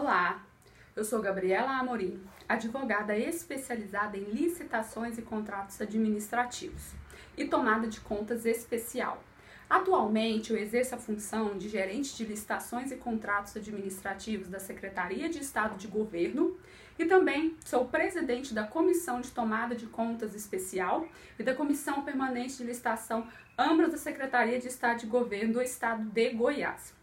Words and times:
Olá, 0.00 0.46
eu 0.94 1.04
sou 1.04 1.20
Gabriela 1.20 1.76
Amorim, 1.76 2.22
advogada 2.48 3.18
especializada 3.18 4.16
em 4.16 4.30
licitações 4.30 5.18
e 5.18 5.22
contratos 5.22 5.80
administrativos 5.80 6.92
e 7.36 7.46
tomada 7.46 7.88
de 7.88 7.98
contas 7.98 8.46
especial. 8.46 9.20
Atualmente, 9.68 10.52
eu 10.52 10.56
exerço 10.56 10.94
a 10.94 10.98
função 10.98 11.58
de 11.58 11.68
gerente 11.68 12.16
de 12.16 12.24
licitações 12.24 12.92
e 12.92 12.96
contratos 12.96 13.56
administrativos 13.56 14.48
da 14.48 14.60
Secretaria 14.60 15.28
de 15.28 15.40
Estado 15.40 15.76
de 15.76 15.88
Governo 15.88 16.56
e 16.96 17.04
também 17.04 17.56
sou 17.64 17.88
presidente 17.88 18.54
da 18.54 18.62
Comissão 18.62 19.20
de 19.20 19.32
Tomada 19.32 19.74
de 19.74 19.86
Contas 19.86 20.32
Especial 20.32 21.08
e 21.36 21.42
da 21.42 21.56
Comissão 21.56 22.04
Permanente 22.04 22.58
de 22.58 22.62
Licitação, 22.62 23.26
ambas 23.58 23.90
da 23.90 23.98
Secretaria 23.98 24.60
de 24.60 24.68
Estado 24.68 25.00
de 25.00 25.06
Governo 25.06 25.54
do 25.54 25.60
Estado 25.60 26.04
de 26.04 26.30
Goiás. 26.30 26.96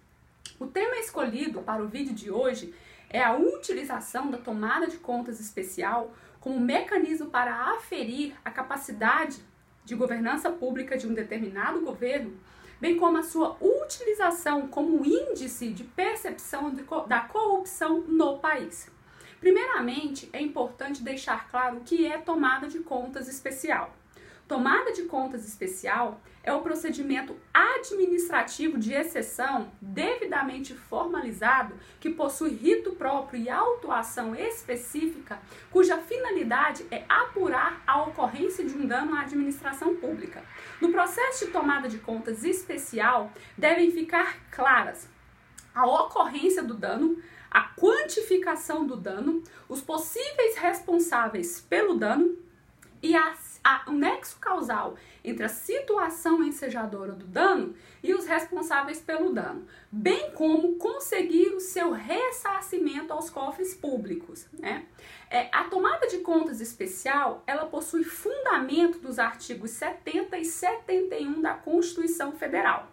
O 0.57 0.65
tema 0.65 0.97
escolhido 0.97 1.61
para 1.61 1.83
o 1.83 1.87
vídeo 1.87 2.13
de 2.13 2.31
hoje 2.31 2.73
é 3.09 3.21
a 3.21 3.35
utilização 3.35 4.31
da 4.31 4.37
tomada 4.37 4.87
de 4.87 4.97
contas 4.97 5.41
especial 5.41 6.13
como 6.39 6.59
mecanismo 6.59 7.29
para 7.29 7.73
aferir 7.73 8.33
a 8.43 8.49
capacidade 8.49 9.43
de 9.83 9.95
governança 9.95 10.49
pública 10.49 10.97
de 10.97 11.07
um 11.07 11.13
determinado 11.13 11.81
governo, 11.81 12.39
bem 12.79 12.97
como 12.97 13.17
a 13.17 13.23
sua 13.23 13.57
utilização 13.59 14.67
como 14.67 15.05
índice 15.05 15.71
de 15.71 15.83
percepção 15.83 16.73
de, 16.73 16.83
da 17.05 17.19
corrupção 17.19 18.01
no 18.07 18.39
país. 18.39 18.89
Primeiramente, 19.41 20.29
é 20.31 20.41
importante 20.41 21.03
deixar 21.03 21.49
claro 21.49 21.77
o 21.77 21.81
que 21.81 22.07
é 22.07 22.17
tomada 22.17 22.67
de 22.67 22.79
contas 22.79 23.27
especial. 23.27 23.93
Tomada 24.47 24.93
de 24.93 25.03
contas 25.03 25.47
especial 25.47 26.21
é 26.43 26.53
o 26.53 26.61
procedimento 26.61 27.35
administrativo 27.51 28.77
de 28.77 28.93
exceção 28.93 29.71
devidamente 29.81 30.75
formalizado 30.75 31.73
que 31.99 32.11
possui 32.11 32.51
rito 32.51 32.91
próprio 32.91 33.41
e 33.41 33.49
autuação 33.49 34.35
específica, 34.35 35.39
cuja 35.71 35.97
finalidade 35.97 36.85
é 36.91 37.03
apurar 37.09 37.81
a 37.87 38.03
ocorrência 38.03 38.63
de 38.63 38.75
um 38.75 38.85
dano 38.85 39.15
à 39.15 39.21
administração 39.21 39.95
pública. 39.95 40.43
No 40.79 40.91
processo 40.91 41.47
de 41.47 41.51
tomada 41.51 41.89
de 41.89 41.97
contas 41.97 42.43
especial, 42.43 43.31
devem 43.57 43.89
ficar 43.89 44.37
claras 44.51 45.09
a 45.73 45.87
ocorrência 45.87 46.61
do 46.61 46.75
dano, 46.75 47.19
a 47.49 47.63
quantificação 47.75 48.85
do 48.85 48.95
dano, 48.95 49.43
os 49.67 49.81
possíveis 49.81 50.55
responsáveis 50.55 51.59
pelo 51.59 51.95
dano 51.95 52.37
e 53.01 53.15
a 53.15 53.33
há 53.65 53.83
um 53.89 53.93
nexo 53.93 54.37
causal 54.39 54.95
entre 55.23 55.43
a 55.43 55.49
situação 55.49 56.43
ensejadora 56.43 57.13
do 57.13 57.25
dano 57.25 57.73
e 58.03 58.13
os 58.13 58.27
responsáveis 58.27 59.01
pelo 59.01 59.33
dano, 59.33 59.65
bem 59.91 60.31
como 60.33 60.75
conseguir 60.75 61.49
o 61.49 61.59
seu 61.59 61.91
ressarcimento 61.91 63.11
aos 63.11 63.31
cofres 63.31 63.73
públicos. 63.73 64.45
Né? 64.53 64.85
É, 65.31 65.49
a 65.51 65.63
tomada 65.63 66.07
de 66.07 66.19
contas 66.19 66.61
especial 66.61 67.43
ela 67.47 67.65
possui 67.65 68.03
fundamento 68.03 68.99
dos 68.99 69.17
artigos 69.17 69.71
70 69.71 70.37
e 70.37 70.45
71 70.45 71.41
da 71.41 71.55
Constituição 71.55 72.33
Federal. 72.33 72.91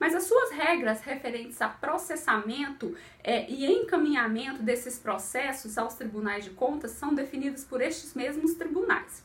Mas 0.00 0.14
as 0.14 0.24
suas 0.24 0.50
regras 0.50 1.02
referentes 1.02 1.60
a 1.60 1.68
processamento 1.68 2.96
é, 3.22 3.48
e 3.48 3.66
encaminhamento 3.66 4.62
desses 4.62 4.98
processos 4.98 5.76
aos 5.76 5.94
tribunais 5.94 6.44
de 6.44 6.50
contas 6.50 6.92
são 6.92 7.14
definidas 7.14 7.62
por 7.62 7.82
estes 7.82 8.14
mesmos 8.14 8.54
tribunais. 8.54 9.22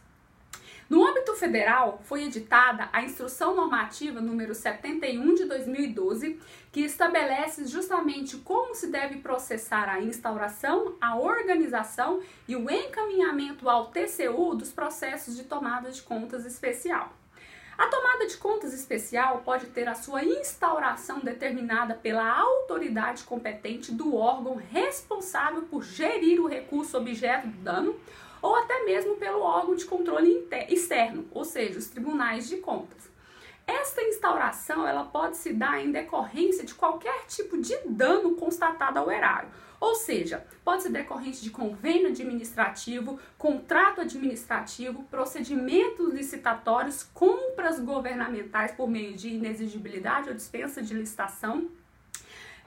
No 0.89 1.05
âmbito 1.05 1.35
federal, 1.35 2.01
foi 2.03 2.23
editada 2.23 2.89
a 2.91 3.03
Instrução 3.03 3.55
Normativa 3.55 4.19
número 4.19 4.55
71 4.55 5.35
de 5.35 5.45
2012, 5.45 6.39
que 6.71 6.79
estabelece 6.79 7.67
justamente 7.67 8.37
como 8.37 8.73
se 8.73 8.87
deve 8.87 9.19
processar 9.19 9.87
a 9.87 10.01
instauração, 10.01 10.95
a 10.99 11.15
organização 11.15 12.21
e 12.47 12.55
o 12.55 12.67
encaminhamento 12.71 13.69
ao 13.69 13.91
TCU 13.91 14.55
dos 14.55 14.71
processos 14.71 15.37
de 15.37 15.43
tomada 15.43 15.91
de 15.91 16.01
contas 16.01 16.43
especial. 16.43 17.14
A 17.77 17.87
tomada 17.87 18.25
de 18.25 18.35
contas 18.37 18.73
especial 18.73 19.43
pode 19.45 19.67
ter 19.67 19.87
a 19.87 19.93
sua 19.93 20.23
instauração 20.23 21.19
determinada 21.19 21.93
pela 21.93 22.27
autoridade 22.27 23.23
competente 23.25 23.91
do 23.91 24.15
órgão 24.15 24.55
responsável 24.55 25.61
por 25.61 25.83
gerir 25.83 26.41
o 26.41 26.47
recurso 26.47 26.97
objeto 26.97 27.47
do 27.47 27.58
dano 27.59 27.95
ou 28.42 28.55
até 28.55 28.83
mesmo 28.86 29.16
pelo 29.16 29.42
órgão 29.42 29.76
de 29.76 29.86
controle 29.86 30.48
externo, 30.70 31.26
ou 31.32 31.44
seja, 31.44 31.80
os 31.80 31.88
tribunais 31.88 32.48
de 32.48 32.58
contas. 32.58 33.10
Esta 33.67 34.02
instauração 34.04 34.88
ela 34.88 35.04
pode 35.04 35.38
se 35.38 35.54
dar 35.54 35.80
em 35.80 35.92
decorrência 35.92 36.66
de 36.66 36.73
qualquer 36.73 37.26
tipo 37.27 37.58
de 37.58 37.77
dano 37.86 38.36
constatado 38.36 38.98
ao 38.98 39.11
erário, 39.11 39.50
ou 39.80 39.95
seja, 39.95 40.45
pode 40.66 40.83
ser 40.83 40.89
decorrente 40.89 41.42
de 41.42 41.52
convênio 41.52 42.08
administrativo, 42.08 43.20
contrato 43.38 44.02
administrativo, 44.02 45.04
procedimentos 45.04 46.14
licitatórios, 46.14 47.04
compras 47.14 47.80
governamentais 47.80 48.71
por 48.71 48.89
meio 48.89 49.16
de 49.16 49.30
inexigibilidade 49.30 50.30
ou 50.30 50.36
dispensa 50.36 50.82
de 50.82 50.94
licitação, 50.94 51.70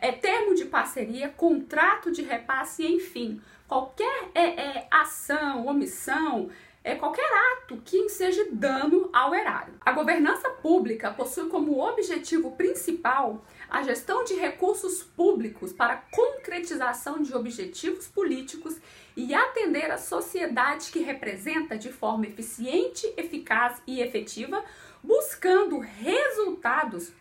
é, 0.02 0.10
termo 0.10 0.52
de 0.54 0.64
parceria, 0.64 1.28
contrato 1.28 2.10
de 2.10 2.22
repasse, 2.22 2.84
enfim, 2.84 3.40
qualquer 3.68 4.30
é, 4.34 4.42
é, 4.60 4.88
ação, 4.90 5.66
omissão, 5.68 6.50
é 6.82 6.96
qualquer 6.96 7.30
ato 7.52 7.80
que 7.84 8.08
seja 8.08 8.48
dano 8.50 9.08
ao 9.12 9.32
erário. 9.32 9.74
A 9.80 9.92
governança 9.92 10.50
pública 10.50 11.12
possui 11.12 11.48
como 11.48 11.78
objetivo 11.80 12.50
principal 12.50 13.44
a 13.70 13.84
gestão 13.84 14.24
de 14.24 14.34
recursos 14.34 15.04
públicos 15.04 15.72
para 15.72 16.02
concretização 16.10 17.22
de 17.22 17.32
objetivos 17.32 18.08
políticos 18.08 18.78
e 19.16 19.32
atender 19.32 19.92
a 19.92 19.98
sociedade 19.98 20.90
que 20.90 20.98
representa 20.98 21.78
de 21.78 21.92
forma 21.92 22.26
eficiente, 22.26 23.06
eficaz 23.16 23.80
e 23.86 24.00
efetiva, 24.00 24.64
buscando 25.00 25.78
resultados 25.78 27.12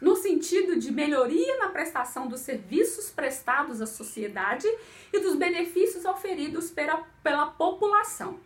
no 0.00 0.16
sentido 0.16 0.78
de 0.78 0.92
melhoria 0.92 1.58
na 1.58 1.68
prestação 1.68 2.28
dos 2.28 2.40
serviços 2.40 3.10
prestados 3.10 3.80
à 3.80 3.86
sociedade 3.86 4.66
e 5.12 5.20
dos 5.20 5.36
benefícios 5.36 6.04
oferidos 6.04 6.70
pela, 6.70 7.04
pela 7.22 7.46
população. 7.46 8.38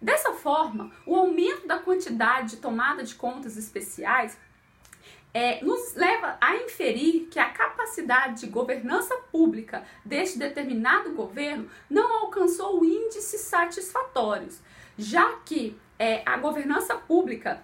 Dessa 0.00 0.32
forma, 0.32 0.90
o 1.04 1.14
aumento 1.14 1.66
da 1.66 1.78
quantidade 1.78 2.50
de 2.50 2.56
tomada 2.56 3.02
de 3.02 3.14
contas 3.14 3.56
especiais 3.56 4.38
é, 5.32 5.62
nos 5.62 5.94
leva 5.94 6.36
a 6.40 6.56
inferir 6.56 7.28
que 7.30 7.38
a 7.38 7.50
capacidade 7.50 8.40
de 8.40 8.46
governança 8.46 9.14
pública 9.30 9.84
deste 10.04 10.38
determinado 10.38 11.12
governo 11.12 11.68
não 11.88 12.22
alcançou 12.22 12.84
índices 12.84 13.42
satisfatórios, 13.42 14.60
já 14.98 15.36
que 15.44 15.78
é, 15.98 16.22
a 16.26 16.36
governança 16.36 16.94
pública 16.96 17.62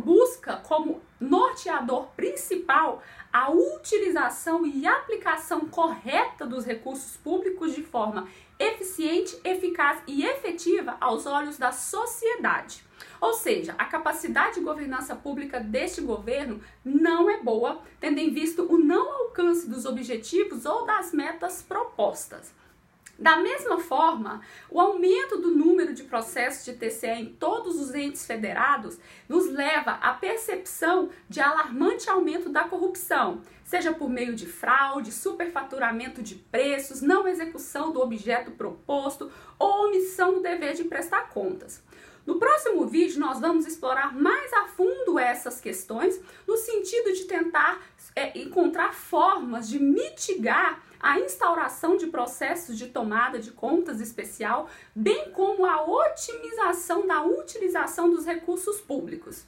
busca 0.00 0.56
como 0.56 1.00
norteador 1.20 2.06
principal 2.16 3.02
a 3.32 3.50
utilização 3.50 4.66
e 4.66 4.86
aplicação 4.86 5.60
correta 5.60 6.46
dos 6.46 6.64
recursos 6.64 7.16
públicos 7.16 7.74
de 7.74 7.82
forma 7.82 8.28
eficiente, 8.58 9.38
eficaz 9.44 10.02
e 10.06 10.24
efetiva 10.24 10.96
aos 11.00 11.26
olhos 11.26 11.56
da 11.56 11.70
sociedade. 11.70 12.82
Ou 13.20 13.32
seja, 13.32 13.74
a 13.78 13.84
capacidade 13.84 14.56
de 14.56 14.60
governança 14.60 15.14
pública 15.14 15.60
deste 15.60 16.00
governo 16.00 16.60
não 16.84 17.30
é 17.30 17.40
boa, 17.40 17.80
tendo 18.00 18.18
em 18.18 18.30
vista 18.30 18.62
o 18.62 18.78
não 18.78 19.12
alcance 19.12 19.68
dos 19.68 19.84
objetivos 19.84 20.64
ou 20.64 20.84
das 20.84 21.12
metas 21.12 21.62
propostas. 21.62 22.52
Da 23.18 23.36
mesma 23.36 23.80
forma, 23.80 24.40
o 24.70 24.80
aumento 24.80 25.38
do 25.38 25.50
número 25.50 25.92
de 25.92 26.04
processos 26.04 26.64
de 26.64 26.74
TCE 26.74 27.08
em 27.08 27.26
todos 27.26 27.74
os 27.74 27.92
entes 27.92 28.24
federados 28.24 28.96
nos 29.28 29.50
leva 29.50 29.90
à 29.94 30.14
percepção 30.14 31.10
de 31.28 31.40
alarmante 31.40 32.08
aumento 32.08 32.48
da 32.48 32.62
corrupção, 32.62 33.42
seja 33.64 33.92
por 33.92 34.08
meio 34.08 34.36
de 34.36 34.46
fraude, 34.46 35.10
superfaturamento 35.10 36.22
de 36.22 36.36
preços, 36.36 37.02
não 37.02 37.26
execução 37.26 37.92
do 37.92 38.00
objeto 38.00 38.52
proposto 38.52 39.32
ou 39.58 39.88
omissão 39.88 40.34
do 40.34 40.40
dever 40.40 40.74
de 40.74 40.84
prestar 40.84 41.30
contas. 41.30 41.82
No 42.24 42.38
próximo 42.38 42.86
vídeo, 42.86 43.18
nós 43.18 43.40
vamos 43.40 43.66
explorar 43.66 44.14
mais 44.14 44.52
a 44.52 44.67
fundo 44.78 45.18
essas 45.18 45.60
questões, 45.60 46.20
no 46.46 46.56
sentido 46.56 47.12
de 47.12 47.24
tentar 47.24 47.82
é, 48.14 48.38
encontrar 48.38 48.94
formas 48.94 49.68
de 49.68 49.80
mitigar 49.80 50.80
a 51.00 51.18
instauração 51.18 51.96
de 51.96 52.06
processos 52.06 52.78
de 52.78 52.86
tomada 52.86 53.40
de 53.40 53.50
contas 53.50 54.00
especial, 54.00 54.70
bem 54.94 55.32
como 55.32 55.66
a 55.66 55.84
otimização 55.84 57.08
da 57.08 57.24
utilização 57.24 58.08
dos 58.08 58.24
recursos 58.24 58.80
públicos. 58.80 59.36